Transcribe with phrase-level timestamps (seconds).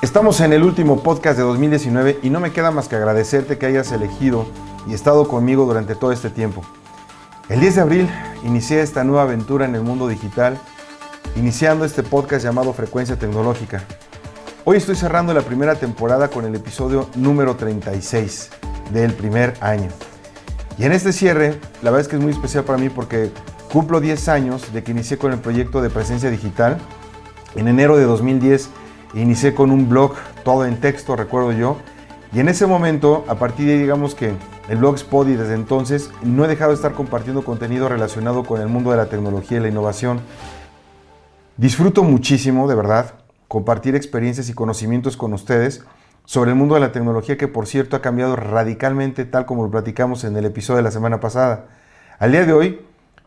[0.00, 3.66] Estamos en el último podcast de 2019 y no me queda más que agradecerte que
[3.66, 4.46] hayas elegido
[4.86, 6.62] y estado conmigo durante todo este tiempo.
[7.48, 8.10] El 10 de abril
[8.44, 10.56] inicié esta nueva aventura en el mundo digital,
[11.34, 13.82] iniciando este podcast llamado Frecuencia Tecnológica.
[14.64, 18.50] Hoy estoy cerrando la primera temporada con el episodio número 36
[18.92, 19.88] del primer año.
[20.78, 23.32] Y en este cierre, la verdad es que es muy especial para mí porque
[23.72, 26.78] cumplo 10 años de que inicié con el proyecto de presencia digital.
[27.56, 28.70] En enero de 2010
[29.14, 31.76] inicié con un blog todo en texto, recuerdo yo.
[32.32, 34.34] Y en ese momento, a partir de digamos que
[34.68, 38.68] el Blogspot y desde entonces, no he dejado de estar compartiendo contenido relacionado con el
[38.68, 40.20] mundo de la tecnología y la innovación.
[41.56, 43.14] Disfruto muchísimo, de verdad,
[43.48, 45.84] compartir experiencias y conocimientos con ustedes
[46.26, 49.70] sobre el mundo de la tecnología que por cierto ha cambiado radicalmente tal como lo
[49.70, 51.68] platicamos en el episodio de la semana pasada.
[52.18, 52.80] Al día de hoy,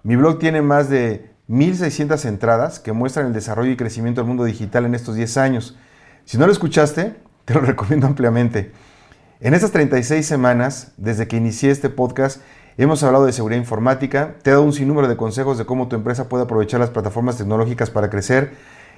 [0.03, 4.45] mi blog tiene más de 1.600 entradas que muestran el desarrollo y crecimiento del mundo
[4.45, 5.77] digital en estos 10 años.
[6.25, 8.71] Si no lo escuchaste, te lo recomiendo ampliamente.
[9.41, 12.41] En estas 36 semanas, desde que inicié este podcast,
[12.77, 15.95] hemos hablado de seguridad informática, te he dado un sinnúmero de consejos de cómo tu
[15.95, 18.53] empresa puede aprovechar las plataformas tecnológicas para crecer,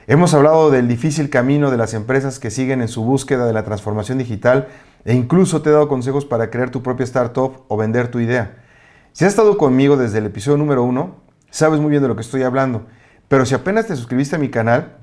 [0.05, 3.63] Hemos hablado del difícil camino de las empresas que siguen en su búsqueda de la
[3.63, 4.67] transformación digital
[5.05, 8.57] e incluso te he dado consejos para crear tu propia startup o vender tu idea.
[9.13, 11.21] Si has estado conmigo desde el episodio número uno,
[11.53, 12.87] sabes muy bien de lo que estoy hablando,
[13.27, 14.97] pero si apenas te suscribiste a mi canal,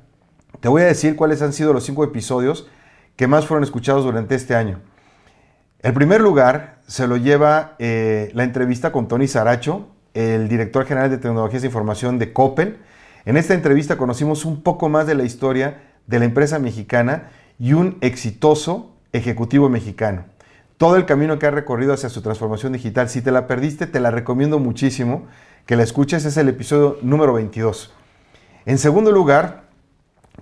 [0.58, 2.68] te voy a decir cuáles han sido los cinco episodios
[3.14, 4.80] que más fueron escuchados durante este año.
[5.78, 11.08] El primer lugar se lo lleva eh, la entrevista con Tony Saracho, el director general
[11.08, 12.78] de tecnologías de información de Coppel,
[13.24, 17.74] en esta entrevista conocimos un poco más de la historia de la empresa mexicana y
[17.74, 20.24] un exitoso ejecutivo mexicano.
[20.78, 23.08] Todo el camino que ha recorrido hacia su transformación digital.
[23.08, 25.28] Si te la perdiste, te la recomiendo muchísimo
[25.66, 26.24] que la escuches.
[26.24, 27.92] Es el episodio número 22.
[28.66, 29.64] En segundo lugar,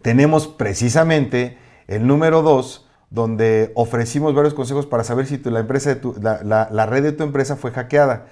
[0.02, 6.00] tenemos precisamente el número 2, donde ofrecimos varios consejos para saber si la, empresa de
[6.20, 8.26] la, la red de tu empresa fue hackeada.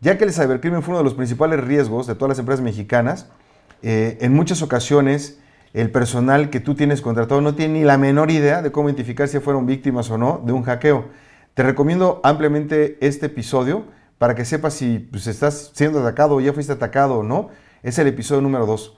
[0.00, 3.28] Ya que el cibercrimen fue uno de los principales riesgos de todas las empresas mexicanas,
[3.82, 5.38] eh, en muchas ocasiones
[5.74, 9.26] el personal que tú tienes contratado no tiene ni la menor idea de cómo identificar
[9.26, 11.06] si fueron víctimas o no de un hackeo.
[11.54, 13.84] Te recomiendo ampliamente este episodio
[14.22, 17.48] para que sepas si pues, estás siendo atacado o ya fuiste atacado o no.
[17.82, 18.96] Es el episodio número 2.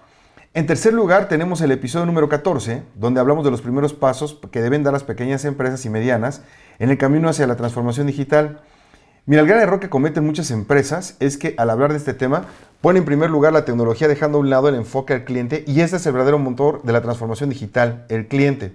[0.52, 4.60] En tercer lugar tenemos el episodio número 14, donde hablamos de los primeros pasos que
[4.60, 6.42] deben dar las pequeñas empresas y medianas
[6.78, 8.60] en el camino hacia la transformación digital.
[9.24, 12.44] Mira, el gran error que cometen muchas empresas es que al hablar de este tema
[12.82, 15.80] Pone en primer lugar la tecnología dejando a un lado el enfoque al cliente y
[15.80, 18.74] este es el verdadero motor de la transformación digital, el cliente.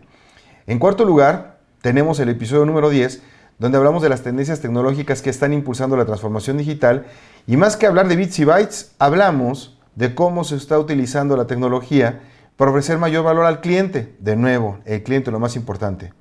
[0.65, 3.21] En cuarto lugar, tenemos el episodio número 10,
[3.59, 7.05] donde hablamos de las tendencias tecnológicas que están impulsando la transformación digital
[7.45, 11.45] y más que hablar de bits y bytes, hablamos de cómo se está utilizando la
[11.45, 12.21] tecnología
[12.55, 14.15] para ofrecer mayor valor al cliente.
[14.19, 16.13] De nuevo, el cliente lo más importante.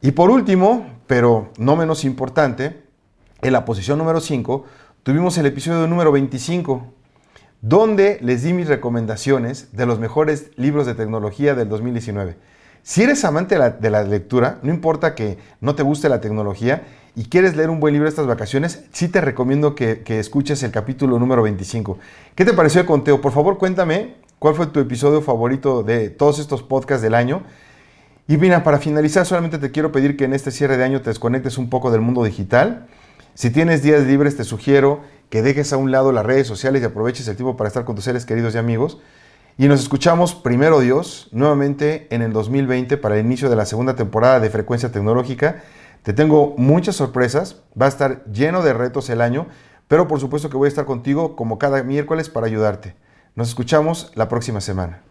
[0.00, 2.82] Y por último, pero no menos importante,
[3.42, 4.64] en la posición número 5,
[5.02, 6.86] tuvimos el episodio número 25,
[7.60, 12.36] donde les di mis recomendaciones de los mejores libros de tecnología del 2019.
[12.82, 16.82] Si eres amante de la, lectura, no importa que no te guste la tecnología
[17.14, 20.70] y quieres leer un buen libro estas vacaciones, sí te recomiendo que, que escuches el
[20.70, 21.98] capítulo número 25.
[22.34, 23.20] ¿Qué te pareció el conteo?
[23.20, 27.42] Por favor, cuéntame cuál fue tu episodio favorito de todos estos podcasts del año.
[28.26, 31.10] Y mira, para finalizar, solamente te quiero pedir que en este cierre de año te
[31.10, 32.86] desconectes un poco del mundo digital
[33.38, 36.84] si tienes días libres, te sugiero que dejes a un lado las redes sociales y
[36.84, 38.98] aproveches el tiempo para estar con tus seres queridos y amigos.
[39.60, 43.96] Y nos escuchamos, primero Dios, nuevamente en el 2020 para el inicio de la segunda
[43.96, 45.64] temporada de Frecuencia Tecnológica.
[46.04, 49.48] Te tengo muchas sorpresas, va a estar lleno de retos el año,
[49.88, 52.94] pero por supuesto que voy a estar contigo como cada miércoles para ayudarte.
[53.34, 55.02] Nos escuchamos la próxima semana.